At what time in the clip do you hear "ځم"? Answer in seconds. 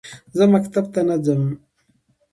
1.25-1.43